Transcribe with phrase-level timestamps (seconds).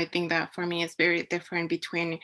[0.00, 2.20] I think that for me it's very different between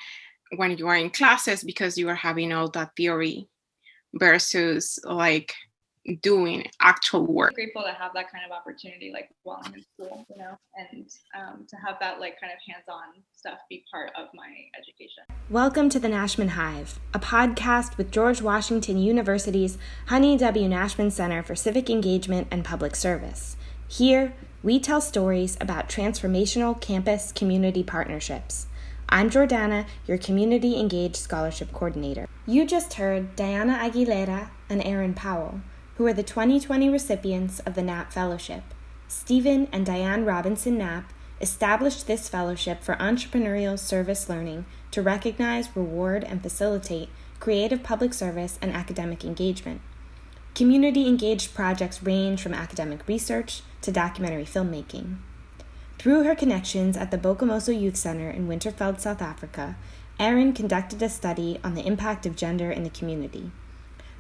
[0.54, 3.48] when you are in classes because you are having all that theory
[4.12, 5.52] versus like
[6.22, 7.50] doing actual work.
[7.50, 10.56] I'm grateful to have that kind of opportunity, like while I'm in school, you know,
[10.76, 14.46] and um, to have that like kind of hands-on stuff be part of my
[14.78, 15.24] education.
[15.50, 20.68] Welcome to the Nashman Hive, a podcast with George Washington University's Honey W.
[20.68, 23.56] Nashman Center for Civic Engagement and Public Service.
[23.88, 24.32] Here,
[24.64, 28.66] we tell stories about transformational campus community partnerships.
[29.10, 32.26] I'm Jordana, your Community Engaged Scholarship Coordinator.
[32.46, 35.60] You just heard Diana Aguilera and Erin Powell,
[35.96, 38.62] who are the 2020 recipients of the Knapp Fellowship.
[39.06, 46.24] Steven and Diane Robinson Knapp established this fellowship for entrepreneurial service learning to recognize, reward,
[46.24, 49.82] and facilitate creative public service and academic engagement.
[50.54, 55.16] Community engaged projects range from academic research to documentary filmmaking.
[55.98, 59.74] Through her connections at the Bokamoso Youth Center in Winterveld, South Africa,
[60.20, 63.50] Erin conducted a study on the impact of gender in the community.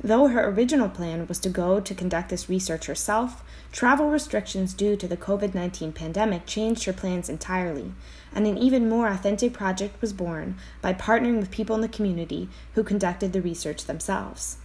[0.02, 4.96] Though her original plan was to go to conduct this research herself, travel restrictions due
[4.96, 7.92] to the COVID 19 pandemic changed her plans entirely,
[8.34, 12.48] and an even more authentic project was born by partnering with people in the community
[12.72, 14.56] who conducted the research themselves.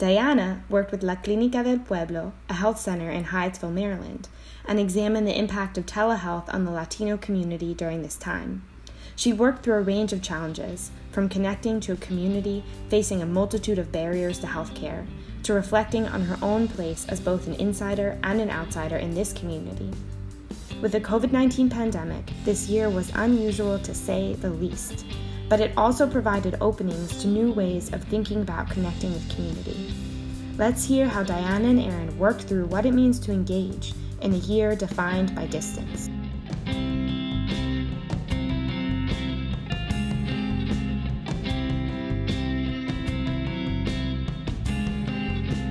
[0.00, 4.28] Diana worked with La Clínica del Pueblo, a health center in Hyattsville, Maryland,
[4.64, 8.64] and examined the impact of telehealth on the Latino community during this time.
[9.14, 13.78] She worked through a range of challenges, from connecting to a community facing a multitude
[13.78, 15.06] of barriers to healthcare,
[15.42, 19.34] to reflecting on her own place as both an insider and an outsider in this
[19.34, 19.90] community.
[20.80, 25.04] With the COVID 19 pandemic, this year was unusual to say the least
[25.50, 29.92] but it also provided openings to new ways of thinking about connecting with community.
[30.56, 33.92] Let's hear how Diana and Erin worked through what it means to engage
[34.22, 36.08] in a year defined by distance.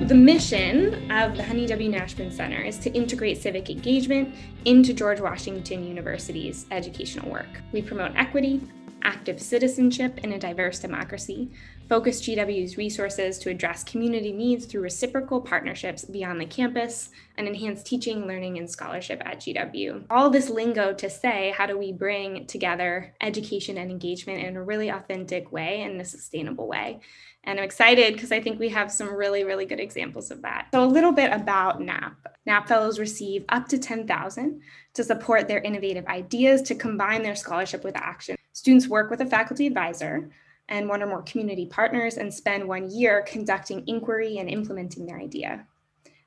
[0.10, 1.90] The mission of the Honey W.
[1.90, 4.34] Nashman Center is to integrate civic engagement
[4.66, 7.62] into George Washington University's educational work.
[7.72, 8.60] We promote equity,
[9.04, 11.50] active citizenship in a diverse democracy,
[11.88, 17.82] focus GW's resources to address community needs through reciprocal partnerships beyond the campus, and enhance
[17.82, 20.06] teaching, learning, and scholarship at GW.
[20.10, 24.64] All this lingo to say, how do we bring together education and engagement in a
[24.64, 27.00] really authentic way and a sustainable way?
[27.46, 30.68] And I'm excited because I think we have some really, really good examples of that.
[30.74, 32.38] So a little bit about Knapp.
[32.46, 34.62] Knapp Fellows receive up to 10,000
[34.94, 38.36] to support their innovative ideas to combine their scholarship with action.
[38.60, 40.30] Students work with a faculty advisor
[40.68, 45.18] and one or more community partners and spend one year conducting inquiry and implementing their
[45.18, 45.66] idea.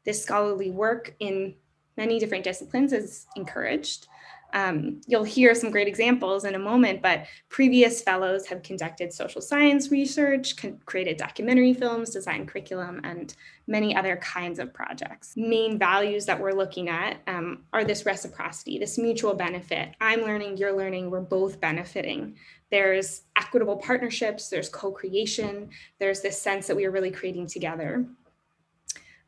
[0.06, 1.56] This scholarly work in
[1.98, 4.06] many different disciplines is encouraged.
[4.52, 9.40] Um, you'll hear some great examples in a moment, but previous fellows have conducted social
[9.40, 13.34] science research, created documentary films, designed curriculum, and
[13.66, 15.34] many other kinds of projects.
[15.36, 19.94] Main values that we're looking at um, are this reciprocity, this mutual benefit.
[20.00, 22.36] I'm learning, you're learning, we're both benefiting.
[22.70, 28.06] There's equitable partnerships, there's co creation, there's this sense that we are really creating together.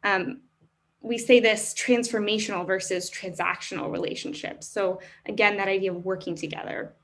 [0.03, 0.43] Um,
[1.05, 4.67] we say this transformational versus transactional relationships.
[4.67, 6.95] So again, that idea of working together.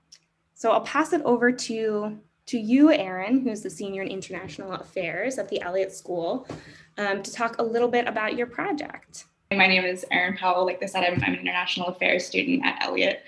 [0.55, 5.39] So I'll pass it over to, to you, Erin, who's the senior in international affairs
[5.39, 6.49] at the Elliott School,
[6.97, 9.27] um, to talk a little bit about your project.
[9.53, 10.65] My name is Erin Powell.
[10.65, 13.23] Like I said, I'm, I'm an international affairs student at Elliott.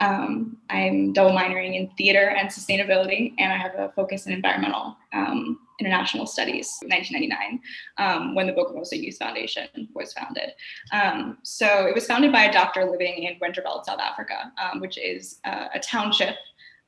[0.00, 4.96] Um, I'm double minoring in theater and sustainability, and I have a focus in environmental
[5.12, 7.60] um, international studies 1999
[7.98, 10.50] um, when the Bokamoso Youth Foundation was founded.
[10.92, 14.98] Um, so it was founded by a doctor living in Winterveld, South Africa, um, which
[14.98, 16.36] is uh, a township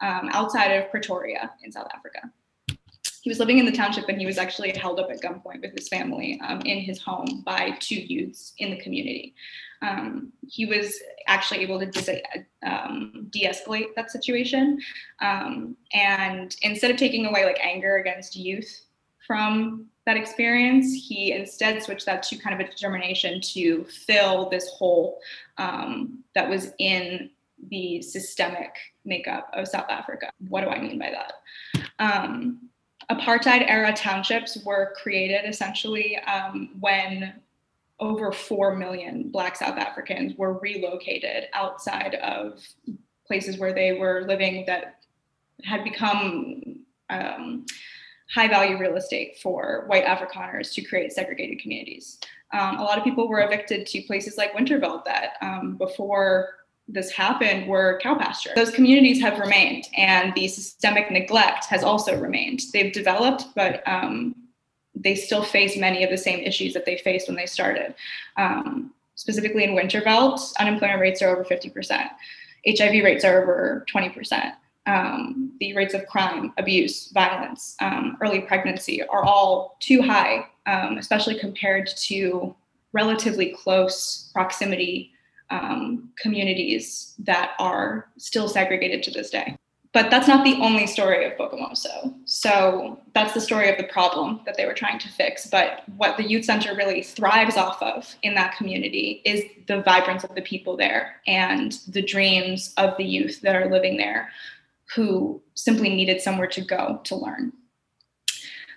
[0.00, 2.30] um, outside of Pretoria in South Africa.
[3.22, 5.76] He was living in the township and he was actually held up at gunpoint with
[5.76, 9.34] his family um, in his home by two youths in the community.
[9.82, 12.22] Um, he was actually able to de-
[12.62, 14.80] um, de-escalate that situation.
[15.20, 18.82] Um, and instead of taking away like anger against youth
[19.26, 24.68] from that experience he instead switched that to kind of a determination to fill this
[24.70, 25.20] hole
[25.58, 27.30] um, that was in
[27.68, 28.74] the systemic
[29.04, 30.32] makeup of south africa.
[30.48, 31.34] What do i mean by that?
[32.00, 32.70] Um,
[33.10, 37.34] apartheid era townships were created essentially um, when
[38.00, 42.60] over 4 million Black South Africans were relocated outside of
[43.26, 44.96] places where they were living that
[45.62, 46.80] had become
[47.10, 47.66] um,
[48.34, 52.18] high value real estate for white Afrikaners to create segregated communities.
[52.52, 56.54] Um, a lot of people were evicted to places like Winterveld that um, before
[56.88, 58.50] this happened were cow pasture.
[58.56, 62.62] Those communities have remained, and the systemic neglect has also remained.
[62.72, 64.34] They've developed, but um,
[64.94, 67.94] they still face many of the same issues that they faced when they started.
[68.36, 72.08] Um, specifically in Winterveld, unemployment rates are over 50%.
[72.66, 74.52] HIV rates are over 20%.
[74.86, 80.98] Um, the rates of crime, abuse, violence, um, early pregnancy are all too high, um,
[80.98, 82.54] especially compared to
[82.92, 85.12] relatively close proximity
[85.50, 89.56] um, communities that are still segregated to this day.
[89.92, 92.14] But that's not the only story of Bokamoso.
[92.24, 95.48] So that's the story of the problem that they were trying to fix.
[95.48, 100.22] But what the youth center really thrives off of in that community is the vibrance
[100.22, 104.30] of the people there and the dreams of the youth that are living there
[104.94, 107.52] who simply needed somewhere to go to learn.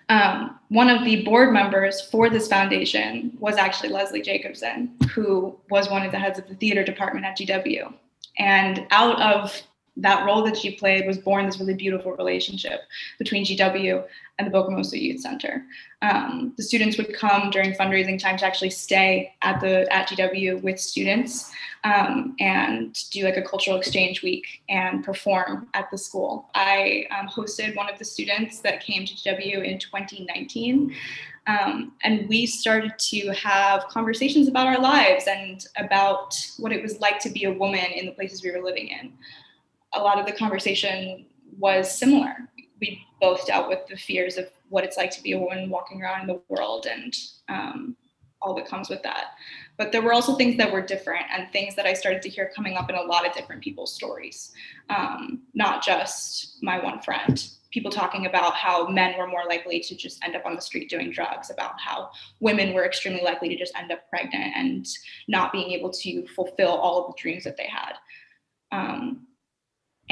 [0.09, 5.89] Um, one of the board members for this foundation was actually Leslie Jacobson, who was
[5.89, 7.93] one of the heads of the theater department at GW.
[8.37, 9.61] And out of
[9.97, 12.81] that role that she played was born this really beautiful relationship
[13.19, 14.03] between GW
[14.39, 15.65] and the Bokamoso Youth Center.
[16.01, 20.63] Um, the students would come during fundraising time to actually stay at the at GW
[20.63, 21.51] with students
[21.83, 26.49] um, and do like a cultural exchange week and perform at the school.
[26.55, 30.95] I um, hosted one of the students that came to GW in 2019.
[31.45, 37.01] Um, and we started to have conversations about our lives and about what it was
[37.01, 39.11] like to be a woman in the places we were living in
[39.93, 41.25] a lot of the conversation
[41.57, 42.35] was similar.
[42.81, 46.01] We both dealt with the fears of what it's like to be a woman walking
[46.01, 47.15] around in the world and
[47.47, 47.95] um,
[48.43, 49.31] all that comes with that.
[49.77, 52.51] But there were also things that were different and things that I started to hear
[52.55, 54.51] coming up in a lot of different people's stories,
[54.89, 57.47] um, not just my one friend.
[57.71, 60.89] People talking about how men were more likely to just end up on the street
[60.89, 64.87] doing drugs, about how women were extremely likely to just end up pregnant and
[65.27, 67.93] not being able to fulfill all of the dreams that they had.
[68.71, 69.25] Um,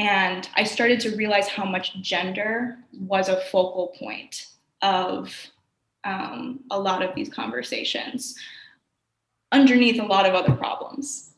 [0.02, 4.48] and I started to realize how much gender was a focal point
[4.82, 5.32] of
[6.04, 8.36] um, a lot of these conversations,
[9.52, 11.34] underneath a lot of other problems.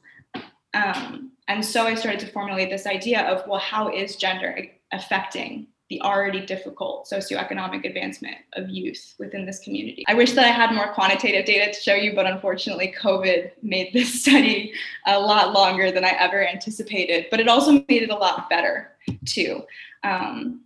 [0.73, 4.57] Um, and so I started to formulate this idea of well, how is gender
[4.93, 10.03] affecting the already difficult socioeconomic advancement of youth within this community.
[10.07, 13.93] I wish that I had more quantitative data to show you, but unfortunately, COVID made
[13.93, 14.73] this study
[15.05, 18.93] a lot longer than I ever anticipated, but it also made it a lot better
[19.25, 19.61] too.
[20.03, 20.61] Um,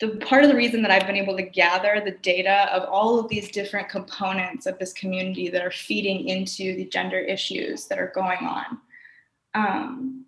[0.00, 3.18] the part of the reason that I've been able to gather the data of all
[3.18, 7.98] of these different components of this community that are feeding into the gender issues that
[7.98, 8.78] are going on
[9.54, 10.26] um,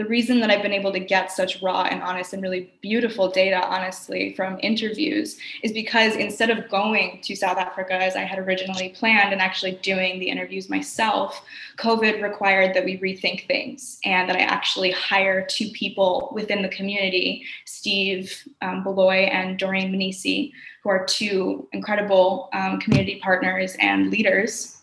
[0.00, 3.30] the reason that I've been able to get such raw and honest and really beautiful
[3.30, 8.38] data, honestly, from interviews is because instead of going to South Africa as I had
[8.38, 11.44] originally planned and actually doing the interviews myself,
[11.76, 16.70] COVID required that we rethink things and that I actually hire two people within the
[16.70, 18.32] community, Steve
[18.62, 20.50] um, Beloy and Doreen Manisi,
[20.82, 24.79] who are two incredible um, community partners and leaders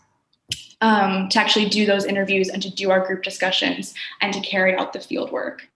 [0.81, 4.75] um, to actually do those interviews and to do our group discussions and to carry
[4.75, 5.67] out the field work.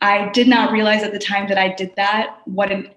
[0.00, 2.90] I did not realize at the time that I did that what an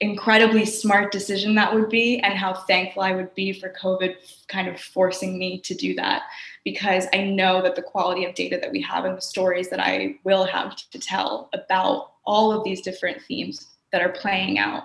[0.00, 4.14] incredibly smart decision that would be and how thankful I would be for COVID
[4.48, 6.22] kind of forcing me to do that
[6.64, 9.80] because I know that the quality of data that we have and the stories that
[9.80, 14.84] I will have to tell about all of these different themes that are playing out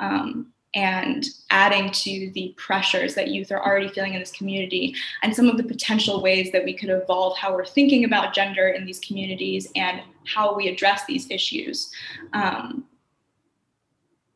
[0.00, 5.34] um, and adding to the pressures that youth are already feeling in this community and
[5.34, 8.84] some of the potential ways that we could evolve how we're thinking about gender in
[8.84, 11.90] these communities and how we address these issues.
[12.34, 12.84] Um,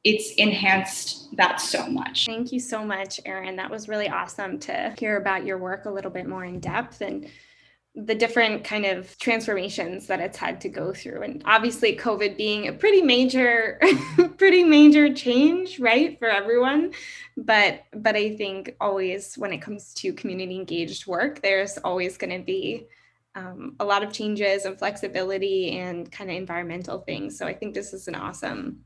[0.03, 2.25] it's enhanced that so much.
[2.25, 3.57] Thank you so much, Erin.
[3.57, 7.03] That was really awesome to hear about your work a little bit more in depth
[7.03, 7.29] and
[7.97, 11.23] the different kind of transformations that it's had to go through.
[11.23, 13.81] And obviously covid being a pretty major
[14.37, 16.93] pretty major change right for everyone.
[17.37, 22.39] But but i think always when it comes to community engaged work there's always going
[22.39, 22.87] to be
[23.37, 27.37] um, a lot of changes and flexibility and kind of environmental things.
[27.37, 28.85] So i think this is an awesome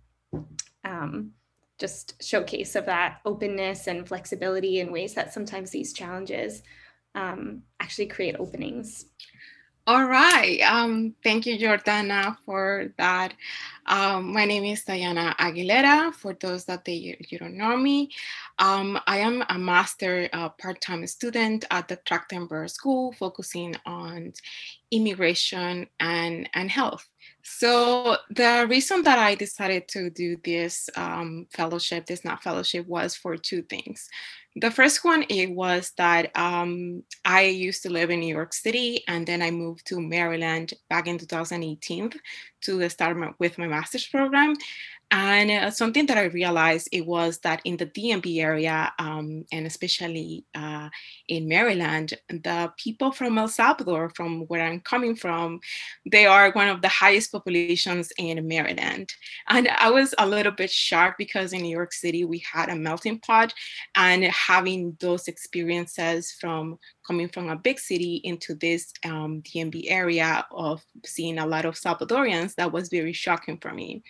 [0.85, 1.33] um,
[1.79, 6.63] just showcase of that openness and flexibility in ways that sometimes these challenges
[7.15, 9.07] um, actually create openings.
[9.87, 10.61] All right.
[10.63, 13.35] Um, thank you, Jordana, for that.
[13.85, 16.15] Um, my name is Diana Aguilera.
[16.15, 18.09] For those that they, you don't know me,
[18.59, 24.33] um, I am a master uh, part-time student at the Trachtenberg School, focusing on
[24.91, 27.07] immigration and, and health.
[27.43, 33.15] So the reason that I decided to do this um, fellowship, this not fellowship, was
[33.15, 34.09] for two things.
[34.57, 39.03] The first one it was that um, I used to live in New York City,
[39.09, 42.13] and then I moved to Maryland back in 2018
[42.63, 44.55] to start my, with my master's program.
[45.17, 49.65] And uh, something that I realized it was that in the DMV area, um, and
[49.65, 50.89] especially uh,
[51.29, 55.61] in Maryland, the people from El Salvador, from where I'm coming from,
[56.05, 59.15] they are one of the highest populations in Maryland.
[59.49, 62.75] And I was a little bit shocked because in New York City we had a
[62.75, 63.55] melting pot,
[63.95, 70.45] and having those experiences from coming from a big city into this um, DMV area
[70.51, 74.03] of seeing a lot of Salvadorians, that was very shocking for me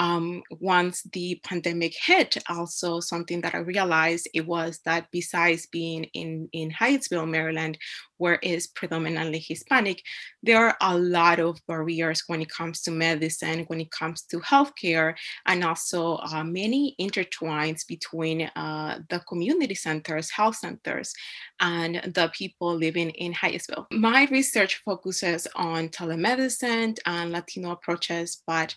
[0.00, 6.04] um, once the pandemic hit, also something that I realized it was that besides being
[6.14, 7.76] in, in Hyattsville, Maryland,
[8.20, 10.02] where is predominantly Hispanic,
[10.42, 14.38] there are a lot of barriers when it comes to medicine, when it comes to
[14.40, 15.14] healthcare,
[15.46, 21.14] and also uh, many intertwines between uh, the community centers, health centers,
[21.60, 23.86] and the people living in Hyattsville.
[23.90, 28.74] My research focuses on telemedicine and Latino approaches, but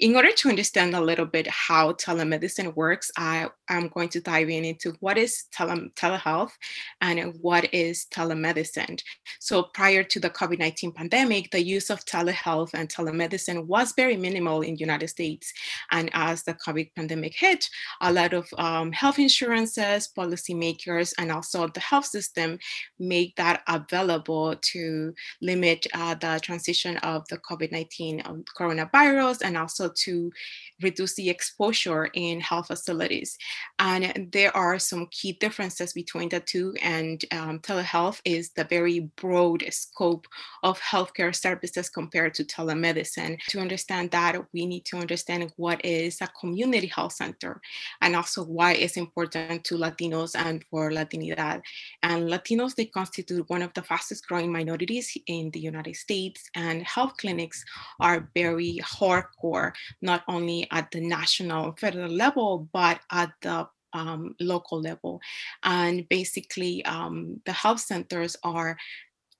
[0.00, 4.48] in order to understand a little bit how telemedicine works, I am going to dive
[4.48, 6.52] in into what is tele- telehealth
[7.00, 8.79] and what is telemedicine.
[9.38, 14.62] So prior to the COVID-19 pandemic, the use of telehealth and telemedicine was very minimal
[14.62, 15.52] in the United States.
[15.90, 17.68] And as the COVID pandemic hit,
[18.00, 22.58] a lot of um, health insurances, policymakers, and also the health system
[22.98, 29.90] make that available to limit uh, the transition of the COVID-19 um, coronavirus and also
[30.04, 30.30] to
[30.82, 33.36] reduce the exposure in health facilities.
[33.78, 36.74] And there are some key differences between the two.
[36.82, 40.26] And um, telehealth is the very broad scope
[40.62, 43.38] of healthcare services compared to telemedicine.
[43.48, 47.60] To understand that, we need to understand what is a community health center
[48.00, 51.60] and also why it's important to Latinos and for Latinidad.
[52.02, 56.82] And Latinos, they constitute one of the fastest growing minorities in the United States, and
[56.82, 57.64] health clinics
[57.98, 64.80] are very hardcore, not only at the national federal level, but at the um, local
[64.80, 65.20] level.
[65.62, 68.76] And basically, um, the health centers are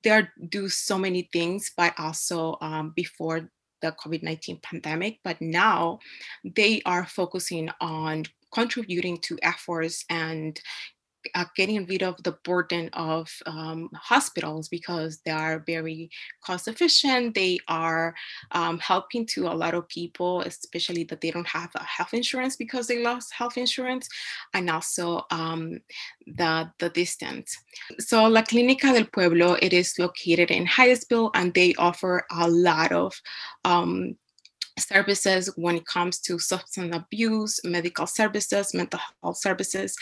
[0.03, 3.51] they do so many things, but also um, before
[3.83, 5.99] the COVID 19 pandemic, but now
[6.45, 10.61] they are focusing on contributing to efforts and
[11.35, 16.11] uh, getting rid of the burden of um, hospitals because they are very
[16.45, 17.35] cost efficient.
[17.35, 18.15] They are
[18.53, 22.87] um, helping to a lot of people, especially that they don't have health insurance because
[22.87, 24.09] they lost health insurance,
[24.55, 25.81] and also um,
[26.27, 27.57] the, the distance.
[27.99, 32.93] So La Clínica del Pueblo, it is located in Hyattsville, and they offer a lot
[32.93, 33.21] of
[33.65, 34.17] um,
[34.81, 39.97] services when it comes to substance abuse, medical services, mental health services.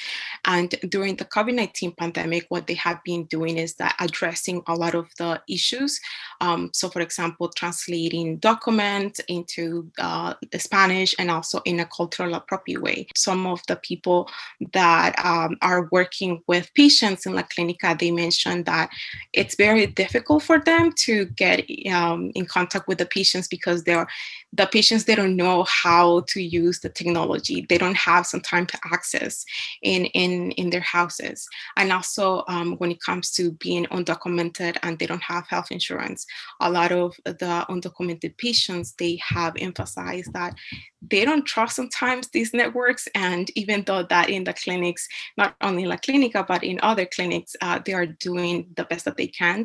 [0.45, 4.75] And during the COVID 19 pandemic, what they have been doing is that addressing a
[4.75, 6.01] lot of the issues.
[6.41, 12.83] Um, so, for example, translating documents into uh, Spanish and also in a cultural appropriate
[12.83, 13.07] way.
[13.15, 14.31] Some of the people
[14.73, 18.91] that um, are working with patients in La Clinica, they mentioned that
[19.33, 24.07] it's very difficult for them to get um, in contact with the patients because they're
[24.53, 27.67] the patients they don't know how to use the technology.
[27.69, 29.45] They don't have some time to access
[29.83, 31.47] in in in their houses.
[31.77, 36.27] And also um, when it comes to being undocumented and they don't have health insurance
[36.61, 40.55] a lot of the undocumented patients they have emphasized that
[41.03, 45.85] they don't trust sometimes these networks and even though that in the clinics not only
[45.85, 49.27] in la clinica but in other clinics uh, they are doing the best that they
[49.27, 49.65] can.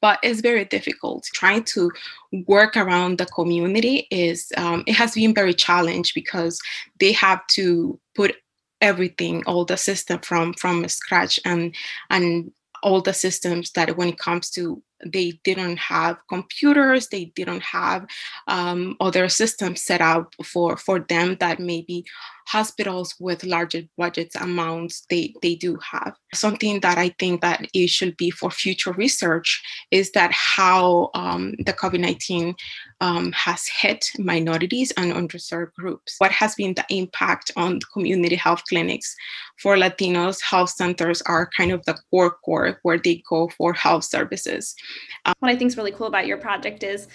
[0.00, 1.24] But it's very difficult.
[1.34, 1.90] Trying to
[2.46, 6.60] work around the community is um, it has been very challenged because
[6.98, 8.36] they have to put
[8.80, 11.74] everything all the system from from scratch and
[12.10, 12.50] and
[12.82, 18.06] all the systems that when it comes to they didn't have computers they didn't have
[18.48, 22.04] um, other systems set up for for them that maybe
[22.46, 26.14] hospitals with larger budgets amounts they they do have.
[26.34, 31.54] Something that i think that it should be for future research is that how um,
[31.66, 32.54] the covid-19
[33.00, 36.14] um, has hit minorities and underserved groups.
[36.18, 39.14] What has been the impact on community health clinics
[39.60, 40.40] for latinos?
[40.40, 44.74] Health centers are kind of the core core where they go for health services
[45.24, 47.08] um, what i think is really cool about your project is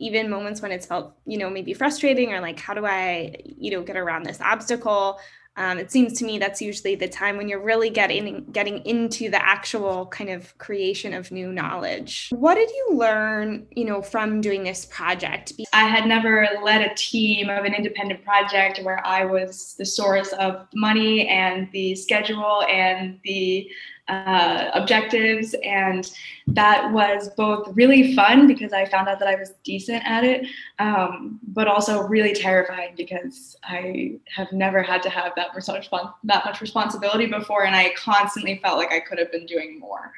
[0.00, 3.70] even moments when it's felt, you know, maybe frustrating or like, how do I, you
[3.70, 5.18] know, get around this obstacle?
[5.56, 9.28] Um, it seems to me that's usually the time when you're really getting getting into
[9.28, 12.28] the actual kind of creation of new knowledge.
[12.30, 15.52] What did you learn, you know, from doing this project?
[15.72, 20.32] I had never led a team of an independent project where I was the source
[20.34, 23.68] of money and the schedule and the
[24.08, 25.54] uh, objectives.
[25.64, 26.10] And
[26.46, 30.46] that was both really fun because I found out that I was decent at it,
[30.78, 35.90] um, but also really terrifying because I have never had to have that much,
[36.24, 37.64] that much responsibility before.
[37.64, 40.12] And I constantly felt like I could have been doing more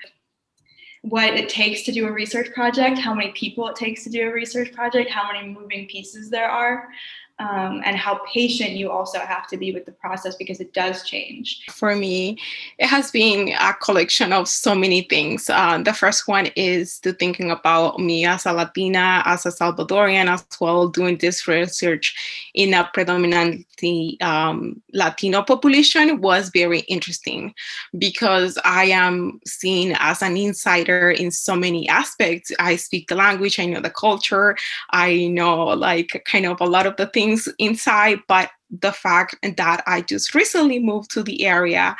[1.03, 4.29] what it takes to do a research project, how many people it takes to do
[4.29, 6.89] a research project, how many moving pieces there are
[7.41, 11.03] um, and how patient you also have to be with the process because it does
[11.03, 11.65] change.
[11.71, 12.39] For me,
[12.79, 15.49] it has been a collection of so many things.
[15.49, 20.27] Uh, the first one is to thinking about me as a Latina, as a Salvadorian,
[20.27, 22.15] as well, doing this research
[22.55, 27.55] in a predominantly um, Latino population was very interesting
[27.97, 32.53] because I am seen as an insider in so many aspects.
[32.59, 34.57] I speak the language, I know the culture,
[34.91, 39.37] I know like kind of a lot of the things things inside, but the fact
[39.43, 41.97] that I just recently moved to the area,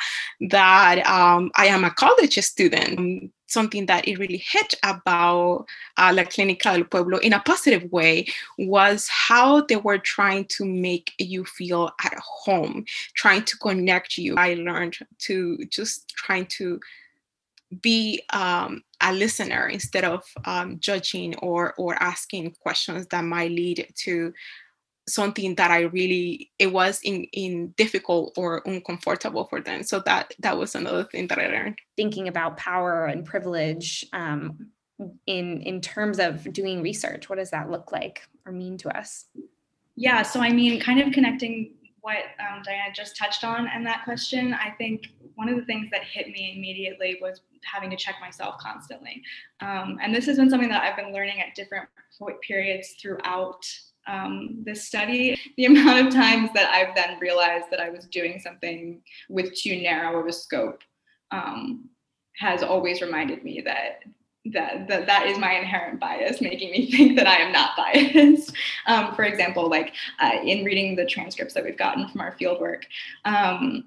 [0.49, 2.99] that um, I am a college student.
[2.99, 5.65] Um, something that it really hit about
[5.97, 8.25] uh, La Clínica del Pueblo in a positive way
[8.57, 14.35] was how they were trying to make you feel at home, trying to connect you.
[14.37, 14.97] I learned
[15.27, 16.79] to just trying to
[17.81, 23.91] be um, a listener instead of um, judging or or asking questions that might lead
[23.95, 24.33] to
[25.13, 29.83] something that I really it was in in difficult or uncomfortable for them.
[29.83, 31.79] So that that was another thing that I learned.
[31.95, 34.67] Thinking about power and privilege um,
[35.27, 39.25] in in terms of doing research, what does that look like or mean to us?
[39.95, 44.03] Yeah, so I mean, kind of connecting what um, Diana just touched on and that
[44.03, 45.03] question, I think
[45.35, 49.21] one of the things that hit me immediately was having to check myself constantly.
[49.59, 51.87] Um, and this has been something that I've been learning at different
[52.41, 53.65] periods throughout
[54.07, 58.39] um, this study, the amount of times that I've then realized that I was doing
[58.39, 60.81] something with too narrow of a scope
[61.31, 61.89] um,
[62.37, 64.01] has always reminded me that
[64.53, 68.53] that, that that is my inherent bias making me think that i am not biased.
[68.87, 72.83] Um, for example like uh, in reading the transcripts that we've gotten from our fieldwork
[73.25, 73.83] um,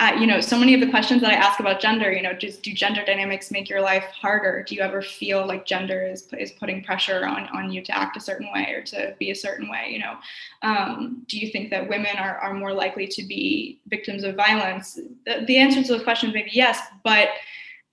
[0.00, 2.32] uh, you know, so many of the questions that I ask about gender, you know,
[2.32, 4.62] just do gender dynamics make your life harder?
[4.62, 8.16] Do you ever feel like gender is is putting pressure on on you to act
[8.16, 9.88] a certain way or to be a certain way?
[9.90, 10.14] You know,
[10.62, 15.00] um, do you think that women are are more likely to be victims of violence?
[15.26, 17.30] The, the answer to those questions may be yes, but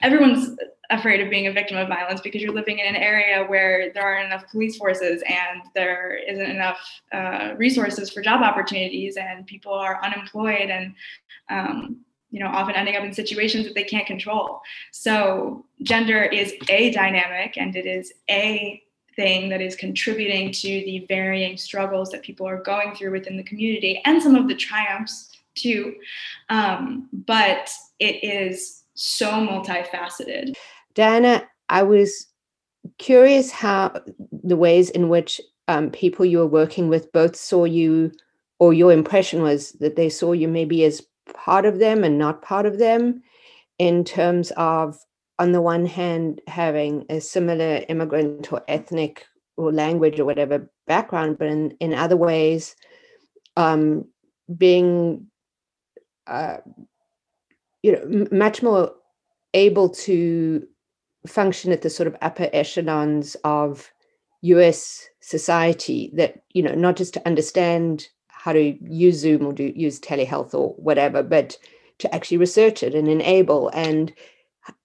[0.01, 0.57] everyone's
[0.89, 4.03] afraid of being a victim of violence because you're living in an area where there
[4.03, 6.79] aren't enough police forces and there isn't enough
[7.11, 10.93] uh, resources for job opportunities and people are unemployed and
[11.49, 11.97] um,
[12.31, 14.61] you know often ending up in situations that they can't control.
[14.91, 18.81] So gender is a dynamic and it is a
[19.15, 23.43] thing that is contributing to the varying struggles that people are going through within the
[23.43, 25.95] community and some of the triumphs too.
[26.49, 30.53] Um, but it is so multifaceted.
[30.93, 32.27] Diana, I was
[32.97, 38.11] curious how the ways in which um, people you were working with both saw you,
[38.59, 42.41] or your impression was that they saw you maybe as part of them and not
[42.41, 43.21] part of them,
[43.77, 44.97] in terms of,
[45.39, 49.25] on the one hand, having a similar immigrant or ethnic
[49.57, 52.75] or language or whatever background, but in, in other ways,
[53.57, 54.05] um,
[54.55, 55.27] being,
[56.27, 56.57] uh,
[57.85, 58.91] you know, much more
[59.53, 60.67] able to
[61.27, 63.91] function at the sort of upper echelons of
[64.41, 69.71] US society that, you know, not just to understand how to use Zoom or do
[69.75, 71.59] use telehealth or whatever, but
[71.99, 74.11] to actually research it and enable and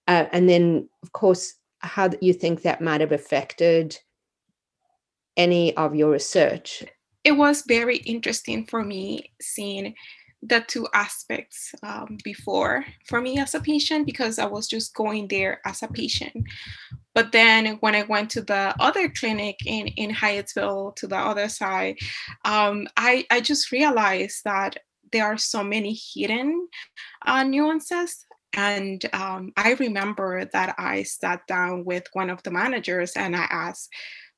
[0.07, 3.97] uh, and then of course how you think that might have affected
[5.37, 6.83] any of your research.
[7.23, 9.95] It was very interesting for me seeing
[10.43, 15.27] the two aspects um, before for me as a patient because I was just going
[15.27, 16.45] there as a patient.
[17.13, 21.49] But then when I went to the other clinic in, in Hyattsville to the other
[21.49, 21.97] side,
[22.45, 24.77] um, I, I just realized that
[25.11, 26.67] there are so many hidden
[27.25, 33.13] uh, nuances and um, I remember that I sat down with one of the managers
[33.13, 33.89] and I asked,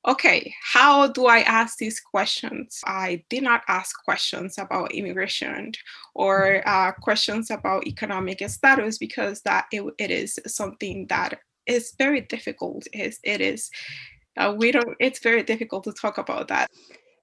[0.06, 2.80] okay, how do I ask these questions?
[2.86, 5.72] I did not ask questions about immigration
[6.14, 6.68] or mm-hmm.
[6.68, 12.86] uh, questions about economic status because that it, it is something that is very difficult.
[12.92, 13.70] It, it is,
[14.36, 16.68] uh, we don't, it's very difficult to talk about that.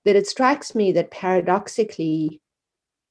[0.05, 2.41] That it strikes me that paradoxically,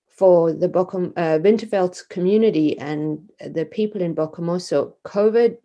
[0.09, 5.56] for the Bocom, uh, community and the people in Bokamoso, COVID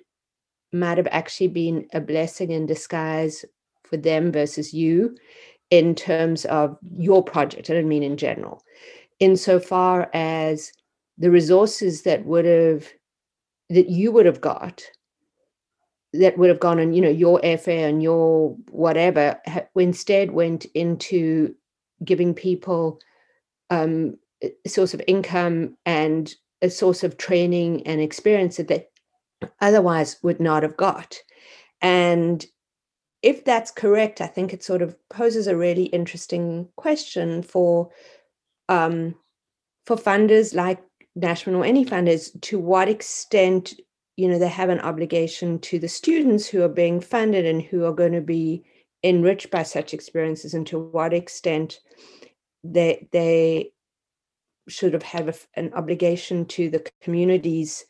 [0.72, 3.44] might have actually been a blessing in disguise
[3.96, 5.16] for them versus you
[5.72, 7.70] in terms of your project.
[7.70, 8.62] I don't mean in general,
[9.20, 10.72] insofar as
[11.18, 12.92] the resources that would have
[13.70, 14.84] that you would have got
[16.14, 19.40] that would have gone on you know your airfare and your whatever
[19.76, 21.56] instead went into
[22.04, 23.00] giving people
[23.70, 28.86] um, a source of income and a source of training and experience that they
[29.62, 31.18] otherwise would not have got
[31.82, 32.46] and
[33.26, 37.90] if that's correct i think it sort of poses a really interesting question for
[38.70, 39.14] um,
[39.86, 40.82] for funders like
[41.16, 43.74] Nashman or any funders to what extent
[44.16, 47.84] you know they have an obligation to the students who are being funded and who
[47.86, 48.64] are going to be
[49.04, 51.80] enriched by such experiences and to what extent
[52.64, 53.72] they they
[54.68, 57.86] should have have an obligation to the communities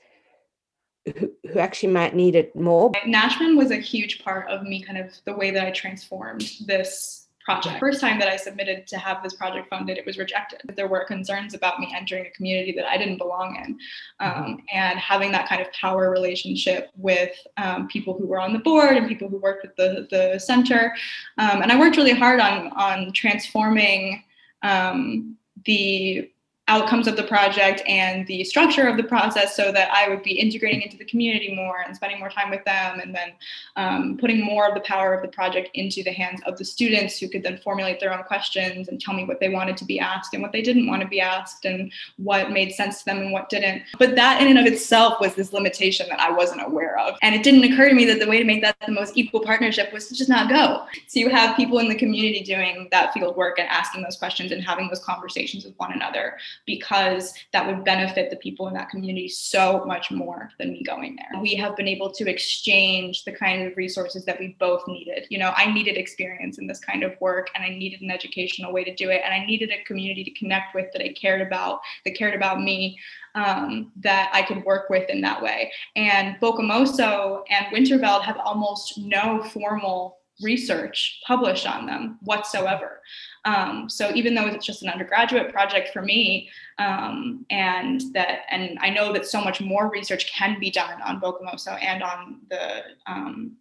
[1.18, 2.92] who, who actually might need it more.
[3.06, 7.26] Nashman was a huge part of me kind of the way that I transformed this
[7.46, 7.80] project.
[7.80, 10.62] First time that I submitted to have this project funded, it was rejected.
[10.76, 13.78] There were concerns about me entering a community that I didn't belong in,
[14.20, 14.56] um, mm-hmm.
[14.74, 18.98] and having that kind of power relationship with um, people who were on the board
[18.98, 20.96] and people who worked with the the center.
[21.38, 24.24] Um, and I worked really hard on on transforming
[24.64, 26.32] um, the
[26.68, 30.32] outcomes of the project and the structure of the process so that I would be
[30.32, 33.34] integrating into the community more and spending more time with them and then
[33.76, 37.20] um, putting more of the power of the project into the hands of the students
[37.20, 40.00] who could then formulate their own questions and tell me what they wanted to be
[40.00, 43.20] asked and what they didn't want to be asked and what made sense to them
[43.20, 43.84] and what didn't.
[44.00, 47.16] But that in and of itself was this limitation that I wasn't aware of.
[47.22, 49.42] And it didn't occur to me that the way to make that the most equal
[49.42, 50.86] partnership was to just not go.
[51.06, 54.52] So you have people in the community doing that field work and asking those questions
[54.52, 58.90] and having those conversations with one another because that would benefit the people in that
[58.90, 61.42] community so much more than me going there.
[61.42, 65.28] We have been able to exchange the kind of resources that we both needed.
[65.30, 68.74] You know, I needed experience in this kind of work and I needed an educational
[68.74, 69.22] way to do it.
[69.24, 72.62] And I needed a community to connect with that I cared about, that cared about
[72.62, 72.98] me.
[73.36, 75.70] Um, that I could work with in that way.
[75.98, 83.02] And Bokamoso and Winterveld have almost no formal research published on them whatsoever.
[83.46, 88.78] Um, so even though it's just an undergraduate project for me, um, and that, and
[88.82, 92.84] I know that so much more research can be done on Bokamoso and on the
[93.08, 93.58] um,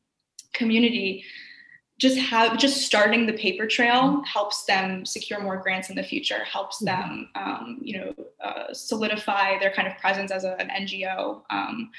[0.52, 1.24] community
[1.98, 6.42] just have just starting the paper trail helps them secure more grants in the future
[6.44, 6.86] helps mm-hmm.
[6.86, 11.90] them um, you know uh, solidify their kind of presence as a, an ngo um,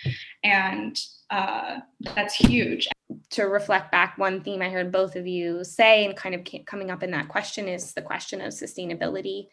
[0.44, 1.80] and uh,
[2.14, 2.88] that's huge
[3.30, 6.90] to reflect back one theme i heard both of you say and kind of coming
[6.90, 9.48] up in that question is the question of sustainability.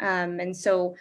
[0.00, 0.96] Um, and so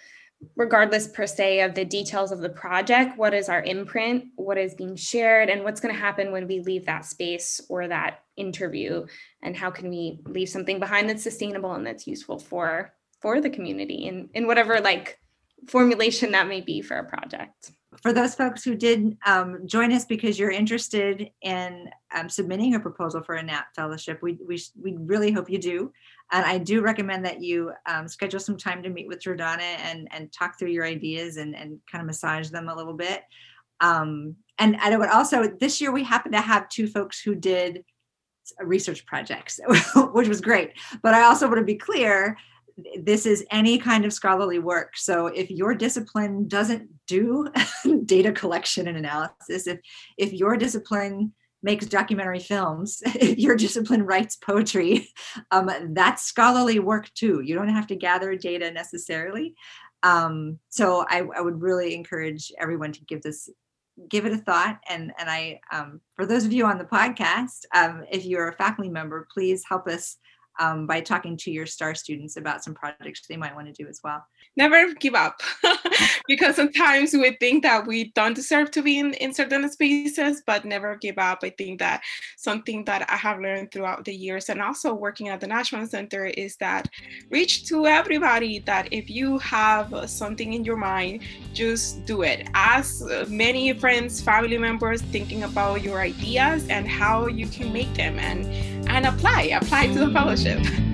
[0.55, 4.25] regardless per se of the details of the project what is our imprint?
[4.35, 5.49] What is being shared?
[5.49, 9.05] And what's going to happen when we leave that space or that interview?
[9.43, 13.51] And how can we leave something behind that's sustainable and that's useful for for the
[13.51, 15.19] community in in whatever like
[15.67, 20.05] formulation that may be for a project for those folks who did um, join us
[20.05, 24.95] because you're interested in um, submitting a proposal for a Knapp fellowship, we, we, we
[24.97, 25.91] really hope you do.
[26.31, 30.07] And I do recommend that you um, schedule some time to meet with Jordana and,
[30.11, 33.23] and talk through your ideas and, and kind of massage them a little bit.
[33.81, 37.35] Um, and, and I would also, this year we happen to have two folks who
[37.35, 37.83] did
[38.59, 39.59] research projects,
[40.13, 40.71] which was great.
[41.03, 42.37] But I also want to be clear
[43.01, 44.97] this is any kind of scholarly work.
[44.97, 47.47] So if your discipline doesn't do
[48.05, 49.79] data collection and analysis, if
[50.17, 55.09] if your discipline makes documentary films, if your discipline writes poetry,
[55.51, 57.41] um, that's scholarly work too.
[57.41, 59.55] You don't have to gather data necessarily.
[60.03, 63.49] Um, so I, I, would really encourage everyone to give this
[64.09, 67.65] give it a thought and and i um, for those of you on the podcast
[67.75, 70.17] um, if you're a faculty member please help us
[70.59, 73.87] um, by talking to your star students about some projects they might want to do
[73.87, 74.25] as well.
[74.57, 75.41] Never give up
[76.27, 80.65] because sometimes we think that we don't deserve to be in, in certain spaces, but
[80.65, 81.39] never give up.
[81.43, 82.01] I think that
[82.37, 86.25] something that I have learned throughout the years and also working at the Nashman Center
[86.25, 86.89] is that
[87.29, 91.21] reach to everybody that if you have something in your mind,
[91.53, 92.49] just do it.
[92.53, 98.19] Ask many friends, family members thinking about your ideas and how you can make them
[98.19, 98.45] and
[98.89, 100.90] and apply, apply to the fellowship impressive.